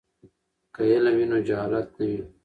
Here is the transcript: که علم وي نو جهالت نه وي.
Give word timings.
که 0.73 0.81
علم 0.95 1.15
وي 1.19 1.25
نو 1.31 1.37
جهالت 1.47 1.87
نه 1.97 2.05
وي. 2.09 2.21